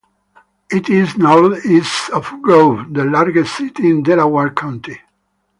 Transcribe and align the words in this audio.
It 0.71 0.89
is 0.89 1.15
northeast 1.15 2.09
of 2.09 2.27
Grove, 2.41 2.91
the 2.91 3.05
largest 3.05 3.55
city 3.55 3.87
in 3.87 4.01
Delaware 4.01 4.49
County. 4.49 4.99